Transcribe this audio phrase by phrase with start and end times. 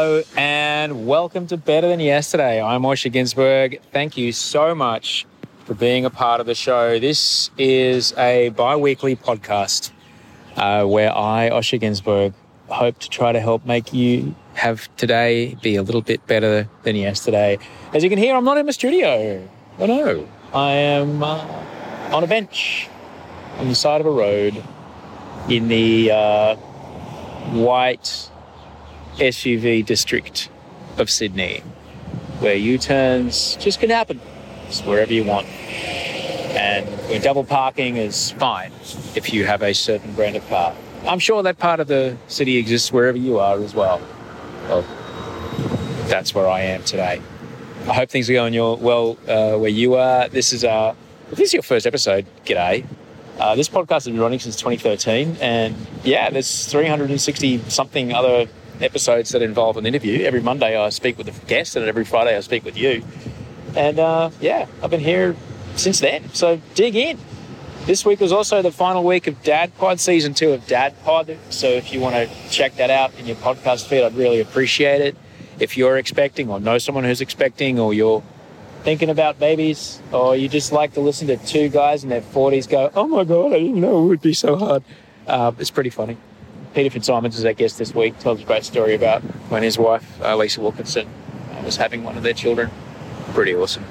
[0.00, 2.62] Hello and welcome to Better Than Yesterday.
[2.62, 3.82] I'm Osher Günsberg.
[3.92, 5.26] Thank you so much
[5.66, 6.98] for being a part of the show.
[6.98, 9.90] This is a bi weekly podcast
[10.56, 12.32] uh, where I, Osher Günsberg,
[12.68, 16.96] hope to try to help make you have today be a little bit better than
[16.96, 17.58] yesterday.
[17.92, 19.46] As you can hear, I'm not in my studio.
[19.78, 21.44] Oh no, I am uh,
[22.10, 22.88] on a bench
[23.58, 24.64] on the side of a road
[25.50, 26.56] in the uh,
[27.52, 28.29] white
[29.16, 30.50] SUV district
[30.98, 31.62] of Sydney,
[32.40, 34.20] where U turns just can happen,
[34.66, 35.46] just wherever you want.
[35.46, 38.72] And where double parking is fine
[39.14, 40.74] if you have a certain brand of car.
[41.06, 44.00] I'm sure that part of the city exists wherever you are as well.
[44.68, 44.82] Well,
[46.08, 47.22] that's where I am today.
[47.88, 50.28] I hope things are going your, well uh, where you are.
[50.28, 50.94] This is uh,
[51.30, 52.26] if this is your first episode.
[52.44, 52.84] G'day.
[53.38, 58.46] Uh, this podcast has been running since 2013, and yeah, there's 360 something other
[58.80, 60.24] episodes that involve an interview.
[60.24, 63.02] Every Monday I speak with a guest, and every Friday I speak with you.
[63.76, 65.36] And uh, yeah, I've been here
[65.76, 66.32] since then.
[66.32, 67.18] So dig in.
[67.86, 71.36] This week was also the final week of Dad Pod, season two of Dad Pod.
[71.48, 75.00] So if you want to check that out in your podcast feed, I'd really appreciate
[75.00, 75.16] it.
[75.58, 78.22] If you're expecting, or know someone who's expecting, or you're
[78.82, 82.68] thinking about babies, or you just like to listen to two guys in their 40s
[82.68, 84.82] go, oh my God, I didn't know it would be so hard.
[85.26, 86.16] Uh, it's pretty funny.
[86.74, 88.18] Peter Fitzsimons is our guest this week.
[88.18, 91.08] Tells a great story about when his wife, uh, Lisa Wilkinson,
[91.52, 92.70] uh, was having one of their children.
[93.34, 93.84] Pretty awesome.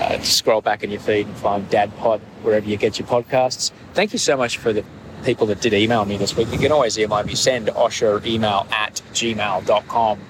[0.00, 3.70] Uh, scroll back in your feed and find Dad Pod wherever you get your podcasts.
[3.94, 4.84] Thank you so much for the
[5.24, 6.52] people that did email me this week.
[6.52, 7.34] You can always email me.
[7.34, 10.20] Send Osher email at gmail.com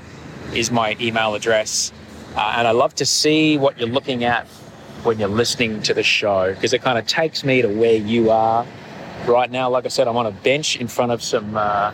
[0.54, 1.92] is my email address.
[2.36, 4.46] Uh, and I love to see what you're looking at
[5.02, 8.30] when you're listening to the show because it kind of takes me to where you
[8.30, 8.64] are
[9.26, 9.70] right now.
[9.70, 11.92] Like I said, I'm on a bench in front of some uh,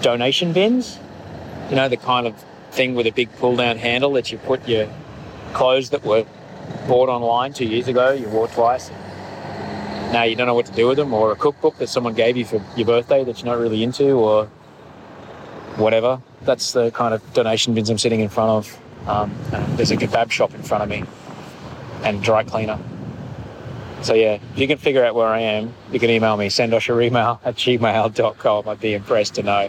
[0.00, 0.98] donation bins.
[1.70, 2.34] You know, the kind of
[2.70, 4.88] thing with a big pull down handle that you put your
[5.52, 6.26] clothes that were
[6.88, 8.90] bought online two years ago, you wore twice.
[10.12, 12.36] Now you don't know what to do with them, or a cookbook that someone gave
[12.36, 14.46] you for your birthday that you're not really into, or
[15.76, 16.20] whatever.
[16.42, 19.08] That's the kind of donation bins I'm sitting in front of.
[19.08, 19.34] Um,
[19.76, 21.04] there's a kebab shop in front of me
[22.04, 22.78] and dry cleaner.
[24.02, 26.74] So yeah, if you can figure out where I am, you can email me, send
[26.74, 28.68] us your email at gmail.com.
[28.68, 29.68] I'd be impressed to know.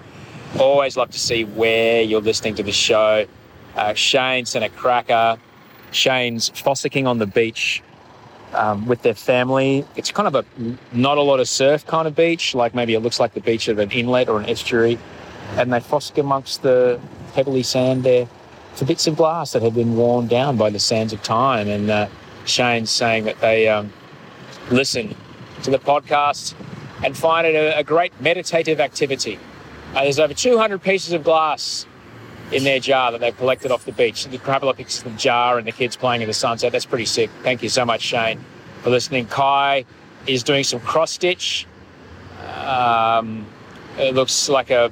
[0.60, 3.28] Always love to see where you're listening to the show.
[3.76, 5.38] Uh, Shane sent a cracker.
[5.92, 7.84] Shane's fossicking on the beach
[8.54, 9.86] um, with their family.
[9.96, 10.46] It's kind of a
[10.92, 13.68] not a lot of surf kind of beach, like maybe it looks like the beach
[13.68, 14.98] of an inlet or an estuary.
[15.58, 17.00] And they fossick amongst the
[17.34, 18.28] pebbly sand there
[18.74, 21.68] for bits of glass that have been worn down by the sands of time.
[21.68, 22.08] And uh,
[22.46, 23.94] Shane's saying that they um,
[24.70, 25.16] listen
[25.64, 26.54] to the podcast
[27.04, 29.40] and find it a, a great meditative activity.
[29.94, 31.86] Uh, there's over 200 pieces of glass
[32.52, 34.26] in their jar that they've collected off the beach.
[34.26, 36.72] The pictures of the jar and the kids playing in the sunset.
[36.72, 37.30] That's pretty sick.
[37.42, 38.44] Thank you so much, Shane,
[38.82, 39.26] for listening.
[39.28, 39.86] Kai
[40.28, 41.68] is doing some cross stitch.
[42.66, 43.46] Um,
[43.98, 44.92] it looks like a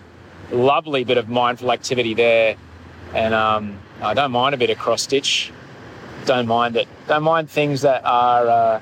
[0.51, 2.55] lovely bit of mindful activity there,
[3.13, 5.51] and um, I don't mind a bit of cross stitch.
[6.25, 6.87] Don't mind it.
[7.07, 8.81] Don't mind things that are uh,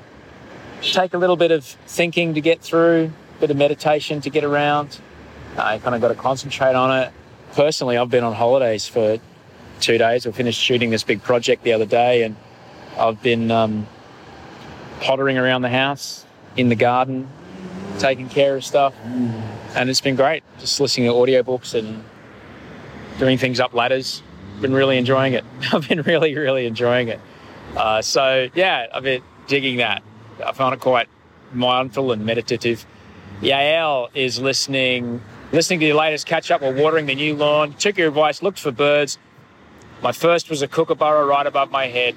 [0.82, 4.44] take a little bit of thinking to get through, a bit of meditation to get
[4.44, 5.00] around.
[5.56, 7.12] I kind of got to concentrate on it.
[7.52, 9.18] Personally, I've been on holidays for
[9.80, 10.26] two days.
[10.26, 12.36] We finished shooting this big project the other day, and
[12.98, 13.86] I've been um,
[15.00, 16.24] pottering around the house,
[16.56, 17.28] in the garden,
[17.98, 18.94] taking care of stuff,
[19.74, 20.42] and it's been great.
[20.58, 22.04] Just listening to audiobooks and
[23.18, 24.22] doing things up ladders.
[24.60, 25.44] Been really enjoying it.
[25.72, 27.20] I've been really, really enjoying it.
[27.76, 30.02] Uh, so yeah, I've been digging that.
[30.42, 31.08] I found it quite
[31.52, 32.86] mindful and meditative.
[33.40, 35.20] Yael is listening,
[35.52, 37.72] listening to your latest catch up while watering the new lawn.
[37.74, 39.18] Took your advice, looked for birds.
[40.02, 42.14] My first was a kookaburra right above my head.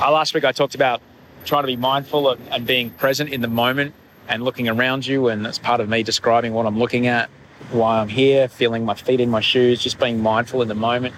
[0.00, 1.00] Uh, last week I talked about
[1.44, 3.94] trying to be mindful of, and being present in the moment
[4.28, 7.28] and looking around you, and that's part of me describing what I'm looking at,
[7.70, 11.14] why I'm here, feeling my feet in my shoes, just being mindful in the moment.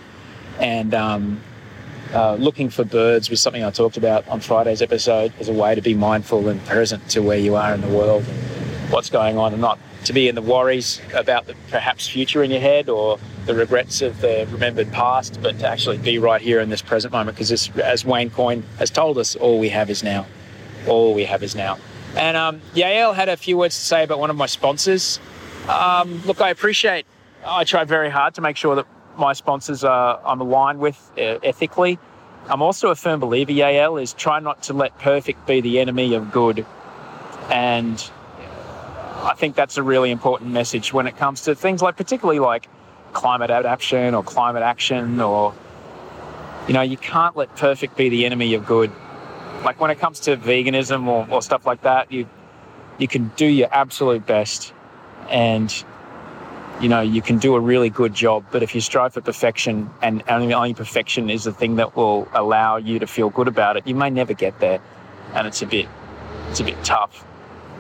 [0.59, 1.41] And um,
[2.15, 5.75] uh, looking for birds was something I talked about on Friday's episode as a way
[5.75, 8.25] to be mindful and present to where you are in the world
[8.91, 12.51] what's going on, and not to be in the worries about the perhaps future in
[12.51, 16.61] your head or the regrets of the remembered past, but to actually be right here
[16.61, 17.37] in this present moment.
[17.37, 20.27] Because as Wayne Coyne has told us, all we have is now.
[20.87, 21.79] All we have is now.
[22.17, 25.19] And um, Yael had a few words to say about one of my sponsors.
[25.69, 27.07] Um, look, I appreciate.
[27.45, 28.87] I try very hard to make sure that
[29.19, 31.99] my sponsors are I'm aligned with ethically.
[32.49, 36.15] I'm also a firm believer, Yael, is try not to let perfect be the enemy
[36.15, 36.67] of good.
[37.51, 38.11] And
[39.23, 42.69] I think that's a really important message when it comes to things like, particularly like
[43.15, 45.55] climate adaptation or climate action, or,
[46.69, 48.93] you know, you can't let perfect be the enemy of good.
[49.65, 52.29] Like when it comes to veganism or, or stuff like that, you,
[52.99, 54.75] you can do your absolute best
[55.31, 55.85] and
[56.81, 59.89] you know, you can do a really good job, but if you strive for perfection
[60.03, 63.87] and only perfection is the thing that will allow you to feel good about it,
[63.87, 64.81] you may never get there.
[65.35, 65.89] And it's a bit,
[66.51, 67.25] it's a bit tough.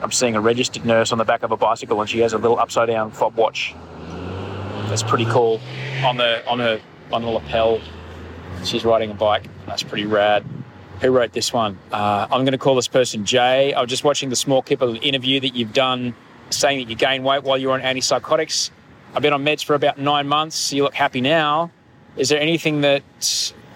[0.02, 2.38] I'm seeing a registered nurse on the back of a bicycle and she has a
[2.38, 3.74] little upside down fob watch.
[4.88, 5.60] That's pretty cool.
[6.04, 6.80] On the, on her,
[7.12, 7.80] on the lapel,
[8.64, 9.48] she's riding a bike.
[9.66, 10.44] That's pretty rad.
[11.00, 11.78] Who wrote this one?
[11.90, 13.74] Uh, I'm going to call this person Jay.
[13.74, 16.14] I was just watching the small clip of an interview that you've done
[16.50, 18.70] saying that you gain weight while you're on antipsychotics.
[19.14, 20.72] I've been on meds for about nine months.
[20.72, 21.70] You look happy now.
[22.16, 23.02] Is there anything that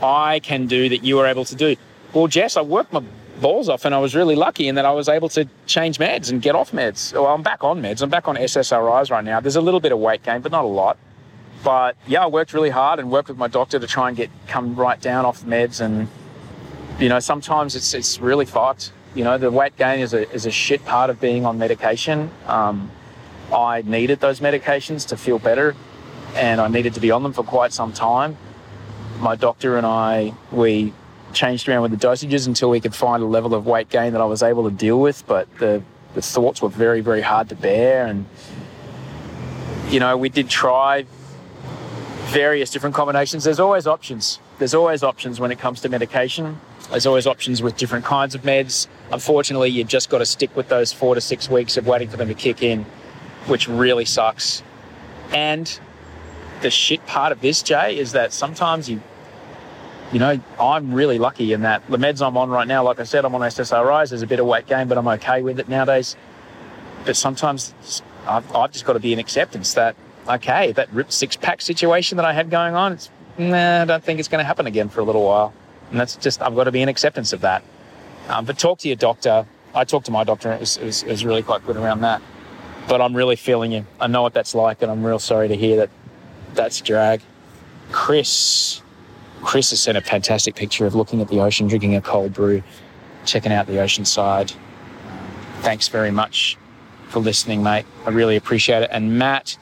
[0.02, 1.76] I can do that you were able to do?
[2.12, 3.02] Well, Jess, I worked my
[3.40, 6.31] balls off and I was really lucky in that I was able to change meds
[6.31, 7.12] and get off meds.
[7.12, 8.02] Well, I'm back on meds.
[8.02, 9.38] I'm back on SSRIs right now.
[9.38, 10.99] There's a little bit of weight gain, but not a lot.
[11.62, 14.31] But yeah, I worked really hard and worked with my doctor to try and get
[14.49, 15.81] come right down off meds.
[15.81, 16.08] And
[16.99, 18.93] you know, sometimes it's it's really fucked.
[19.14, 22.31] You know, the weight gain is a is a shit part of being on medication.
[22.46, 22.90] Um,
[23.52, 25.74] I needed those medications to feel better
[26.34, 28.36] and I needed to be on them for quite some time.
[29.18, 30.92] My doctor and I, we
[31.32, 34.20] changed around with the dosages until we could find a level of weight gain that
[34.20, 35.82] I was able to deal with, but the,
[36.14, 38.06] the thoughts were very, very hard to bear.
[38.06, 38.26] And,
[39.88, 41.06] you know, we did try
[42.26, 43.44] various different combinations.
[43.44, 44.38] There's always options.
[44.58, 46.60] There's always options when it comes to medication.
[46.90, 48.86] There's always options with different kinds of meds.
[49.10, 52.16] Unfortunately, you've just got to stick with those four to six weeks of waiting for
[52.16, 52.87] them to kick in
[53.47, 54.62] which really sucks.
[55.33, 55.78] And
[56.61, 59.00] the shit part of this, Jay, is that sometimes you,
[60.12, 63.04] you know, I'm really lucky in that the meds I'm on right now, like I
[63.04, 64.11] said, I'm on SSRIs.
[64.11, 66.16] There's a bit of weight gain, but I'm okay with it nowadays.
[67.04, 71.37] But sometimes I've, I've just got to be in acceptance that, okay, that ripped six
[71.37, 74.47] pack situation that I had going on, it's, nah, I don't think it's going to
[74.47, 75.52] happen again for a little while.
[75.90, 77.62] And that's just, I've got to be in acceptance of that.
[78.28, 79.47] Um, but talk to your doctor.
[79.75, 82.00] I talked to my doctor, it was, it was, it was really quite good around
[82.00, 82.21] that
[82.88, 83.87] but I'm really feeling you.
[84.00, 85.90] I know what that's like, and I'm real sorry to hear that
[86.54, 87.21] that's drag.
[87.92, 88.83] Chris,
[89.42, 92.62] Chris has sent a fantastic picture of looking at the ocean, drinking a cold brew,
[93.25, 94.52] checking out the ocean side.
[95.61, 96.57] Thanks very much
[97.09, 97.85] for listening, mate.
[98.07, 98.90] I really appreciate it.
[98.90, 99.59] And Matt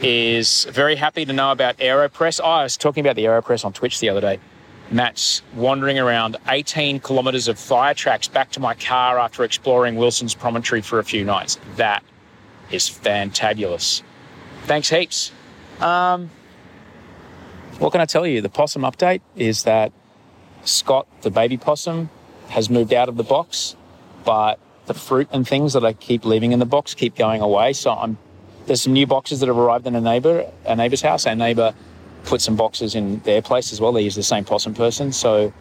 [0.00, 2.40] is very happy to know about AeroPress.
[2.42, 4.38] Oh, I was talking about the AeroPress on Twitch the other day.
[4.90, 10.34] Matt's wandering around 18 kilometres of fire tracks back to my car after exploring Wilson's
[10.34, 11.58] Promontory for a few nights.
[11.76, 12.04] That
[12.70, 14.02] is fantabulous.
[14.64, 15.32] Thanks heaps.
[15.80, 16.30] Um,
[17.78, 18.40] what can I tell you?
[18.40, 19.92] The possum update is that
[20.64, 22.08] Scott, the baby possum,
[22.48, 23.76] has moved out of the box,
[24.24, 27.72] but the fruit and things that I keep leaving in the box keep going away.
[27.72, 28.18] So I'm
[28.66, 31.26] there's some new boxes that have arrived in a neighbor, a neighbor's house.
[31.26, 31.74] Our neighbor
[32.24, 33.92] put some boxes in their place as well.
[33.92, 35.52] They use the same possum person, so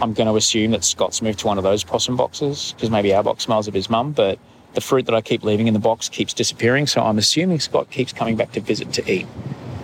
[0.00, 3.12] I'm going to assume that Scott's moved to one of those possum boxes because maybe
[3.12, 4.38] our box smells of his mum, but
[4.74, 6.86] the fruit that I keep leaving in the box keeps disappearing.
[6.86, 9.26] So I'm assuming Scott keeps coming back to visit to eat.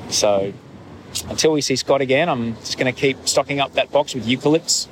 [0.08, 0.52] So
[1.28, 4.26] until we see Scott again, I'm just going to keep stocking up that box with
[4.26, 4.88] eucalypts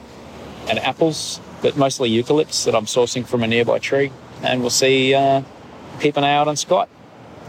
[0.68, 4.12] and apples, but mostly eucalypts that I'm sourcing from a nearby tree.
[4.42, 5.42] And we'll see, uh,
[6.00, 6.88] keep an eye out on Scott.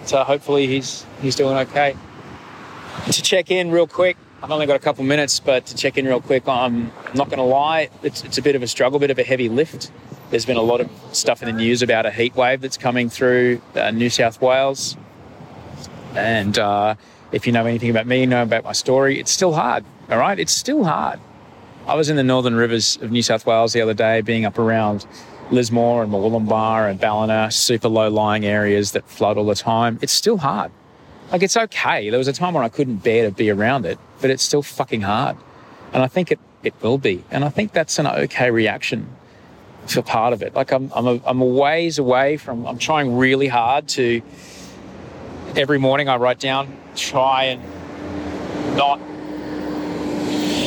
[0.05, 1.95] So hopefully he's he's doing okay.
[3.05, 6.05] To check in real quick, I've only got a couple minutes, but to check in
[6.05, 8.99] real quick, I'm not going to lie, it's, it's a bit of a struggle, a
[8.99, 9.91] bit of a heavy lift.
[10.29, 13.09] There's been a lot of stuff in the news about a heat wave that's coming
[13.09, 14.95] through uh, New South Wales.
[16.13, 16.95] And uh,
[17.31, 20.19] if you know anything about me, you know about my story, it's still hard, all
[20.19, 20.39] right?
[20.39, 21.19] It's still hard.
[21.87, 24.59] I was in the northern rivers of New South Wales the other day, being up
[24.59, 25.07] around
[25.49, 29.97] Lismore and Murwillumbah and Ballina, super low lying areas that flood all the time.
[30.03, 30.71] It's still hard.
[31.31, 32.11] Like, it's okay.
[32.11, 34.61] There was a time when I couldn't bear to be around it, but it's still
[34.61, 35.37] fucking hard.
[35.91, 37.23] And I think it, it will be.
[37.31, 39.15] And I think that's an okay reaction
[39.93, 40.55] for part of it.
[40.55, 44.21] Like, I'm, I'm, a, I'm a ways away from, I'm trying really hard to,
[45.55, 48.99] every morning I write down, try and not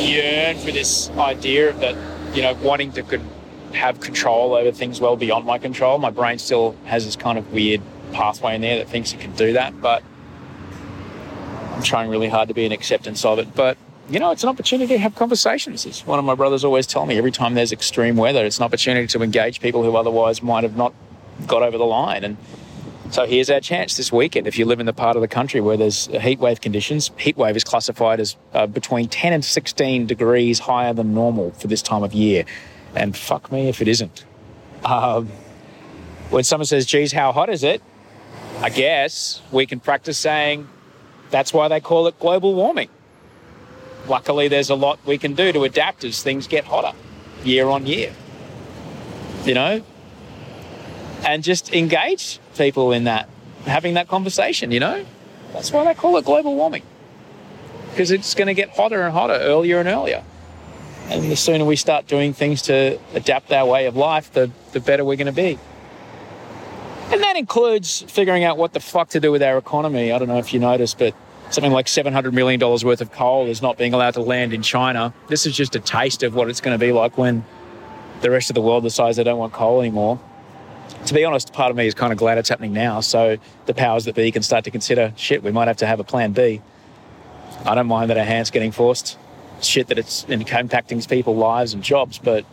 [0.09, 1.97] yearn for this idea of that,
[2.35, 3.23] you know, wanting to could
[3.73, 5.99] have control over things well beyond my control.
[5.99, 7.81] My brain still has this kind of weird
[8.13, 10.03] pathway in there that thinks it can do that, but
[11.73, 13.55] I'm trying really hard to be an acceptance of it.
[13.55, 13.79] But
[14.09, 15.87] you know, it's an opportunity to have conversations.
[15.87, 18.65] As one of my brothers always tell me, every time there's extreme weather, it's an
[18.65, 20.93] opportunity to engage people who otherwise might have not
[21.47, 22.25] got over the line.
[22.25, 22.37] And
[23.11, 24.47] so here's our chance this weekend.
[24.47, 27.37] If you live in the part of the country where there's heat wave conditions, heat
[27.37, 31.83] wave is classified as uh, between 10 and 16 degrees higher than normal for this
[31.83, 32.45] time of year.
[32.95, 34.25] And fuck me if it isn't.
[34.85, 35.29] Um,
[36.31, 37.83] when someone says, geez, how hot is it?
[38.61, 40.69] I guess we can practice saying,
[41.31, 42.89] that's why they call it global warming.
[44.09, 46.97] Luckily, there's a lot we can do to adapt as things get hotter
[47.45, 48.13] year on year.
[49.45, 49.83] You know?
[51.25, 53.29] And just engage people in that,
[53.65, 55.05] having that conversation, you know?
[55.53, 56.83] That's why they call it global warming.
[57.91, 60.25] Because it's going to get hotter and hotter, earlier and earlier.
[61.09, 64.81] And the sooner we start doing things to adapt our way of life, the, the
[64.81, 65.59] better we're going to be.
[67.11, 70.11] And that includes figuring out what the fuck to do with our economy.
[70.11, 71.15] I don't know if you noticed, but
[71.53, 75.13] something like $700 million worth of coal is not being allowed to land in China.
[75.29, 77.45] This is just a taste of what it's going to be like when
[78.23, 80.19] the rest of the world decides they don't want coal anymore.
[81.07, 83.01] To be honest, part of me is kind of glad it's happening now.
[83.01, 86.01] So the powers that be can start to consider shit, we might have to have
[86.01, 86.63] a plan B.
[87.67, 89.19] I don't mind that our hands getting forced.
[89.61, 92.47] Shit that it's impacting people's lives and jobs, but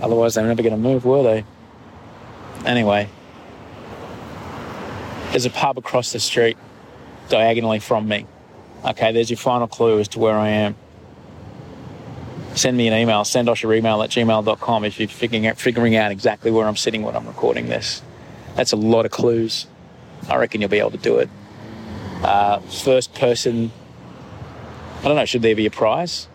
[0.00, 1.44] otherwise they're never going to move, were they?
[2.64, 3.08] Anyway,
[5.30, 6.56] there's a pub across the street
[7.28, 8.26] diagonally from me.
[8.84, 10.76] Okay, there's your final clue as to where I am.
[12.54, 16.10] Send me an email, send your email at gmail.com if you're figuring out, figuring out
[16.10, 18.02] exactly where I'm sitting when I'm recording this.
[18.56, 19.66] That's a lot of clues.
[20.28, 21.30] I reckon you'll be able to do it.
[22.22, 23.70] Uh, first person,
[25.00, 26.26] I don't know, should there be a prize?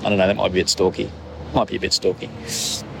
[0.00, 1.10] I don't know, that might be a bit stalky.
[1.54, 2.28] Might be a bit stalky.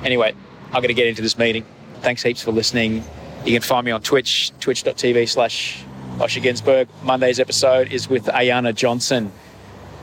[0.04, 0.34] Anyway,
[0.66, 1.64] I've got to get into this meeting.
[2.02, 3.02] Thanks heaps for listening.
[3.44, 5.84] You can find me on Twitch, twitch.tv slash
[6.18, 6.88] Osher Günsberg.
[7.04, 9.30] Monday's episode is with Ayana Johnson.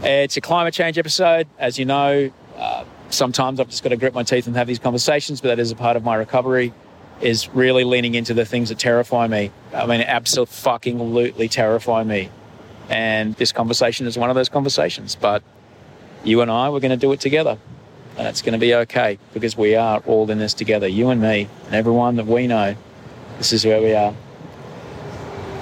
[0.02, 1.46] It's a climate change episode.
[1.60, 4.80] As you know, uh, sometimes I've just got to grit my teeth and have these
[4.80, 6.74] conversations, but that is a part of my recovery,
[7.20, 9.52] is really leaning into the things that terrify me.
[9.74, 12.30] I mean, absolutely terrify me.
[12.88, 15.16] And this conversation is one of those conversations.
[15.16, 15.44] But
[16.24, 17.58] you and I, we're going to do it together.
[18.18, 21.22] And it's going to be okay because we are all in this together, you and
[21.22, 22.78] me, and everyone that we know.
[23.38, 24.16] This is where we are.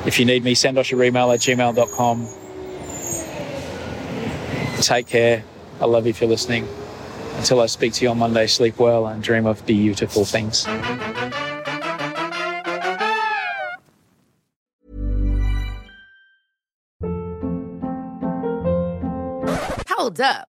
[0.06, 2.28] If you need me, send us your email at gmail.com.
[4.82, 5.44] Take care.
[5.80, 6.68] I love you for listening.
[7.38, 10.66] Until I speak to you on Monday, sleep well and dream of beautiful things.
[19.88, 20.53] Hold up.